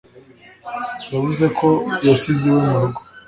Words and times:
Yavuze 1.13 1.45
ko 1.57 1.69
yasize 2.07 2.43
iwe 2.47 2.59
mu 2.67 2.75
rugo. 2.81 2.99